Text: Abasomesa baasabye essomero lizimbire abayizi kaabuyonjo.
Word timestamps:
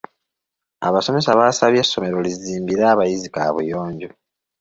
Abasomesa 0.87 1.37
baasabye 1.39 1.79
essomero 1.81 2.17
lizimbire 2.25 2.83
abayizi 2.93 3.27
kaabuyonjo. 3.33 4.09